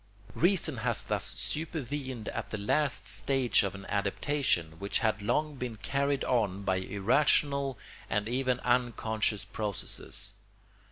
Reason 0.33 0.77
has 0.77 1.03
thus 1.03 1.23
supervened 1.25 2.27
at 2.29 2.49
the 2.49 2.57
last 2.57 3.05
stage 3.05 3.61
of 3.61 3.75
an 3.75 3.85
adaptation 3.85 4.79
which 4.79 4.97
had 4.97 5.21
long 5.21 5.57
been 5.57 5.75
carried 5.75 6.23
on 6.23 6.63
by 6.63 6.77
irrational 6.77 7.77
and 8.09 8.27
even 8.27 8.59
unconscious 8.61 9.45
processes. 9.45 10.33